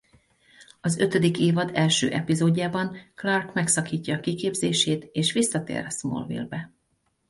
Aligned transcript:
Az 0.81 0.97
ötödik 0.97 1.39
évad 1.39 1.71
első 1.73 2.09
epizódjában 2.11 2.97
Clark 3.15 3.53
megszakítja 3.53 4.15
a 4.17 4.19
kiképzését 4.19 5.09
és 5.11 5.31
visszatér 5.31 5.91
Smallville-be. 5.91 6.71